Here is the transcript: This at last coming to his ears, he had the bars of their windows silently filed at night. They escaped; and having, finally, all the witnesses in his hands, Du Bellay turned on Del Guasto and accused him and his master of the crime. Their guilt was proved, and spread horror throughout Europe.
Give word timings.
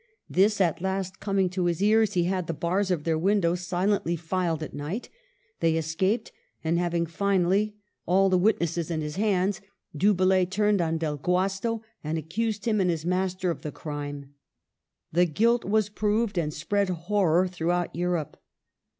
This 0.27 0.59
at 0.59 0.81
last 0.81 1.19
coming 1.19 1.47
to 1.51 1.65
his 1.65 1.79
ears, 1.83 2.13
he 2.13 2.23
had 2.23 2.47
the 2.47 2.55
bars 2.55 2.89
of 2.89 3.03
their 3.03 3.19
windows 3.19 3.67
silently 3.67 4.15
filed 4.15 4.63
at 4.63 4.73
night. 4.73 5.09
They 5.59 5.75
escaped; 5.77 6.31
and 6.63 6.79
having, 6.79 7.05
finally, 7.05 7.75
all 8.07 8.27
the 8.27 8.35
witnesses 8.39 8.89
in 8.89 9.01
his 9.01 9.17
hands, 9.17 9.61
Du 9.95 10.15
Bellay 10.15 10.47
turned 10.47 10.81
on 10.81 10.97
Del 10.97 11.17
Guasto 11.19 11.83
and 12.03 12.17
accused 12.17 12.65
him 12.65 12.81
and 12.81 12.89
his 12.89 13.05
master 13.05 13.51
of 13.51 13.61
the 13.61 13.71
crime. 13.71 14.33
Their 15.11 15.25
guilt 15.25 15.63
was 15.65 15.89
proved, 15.89 16.35
and 16.35 16.51
spread 16.51 16.89
horror 16.89 17.47
throughout 17.47 17.95
Europe. 17.95 18.37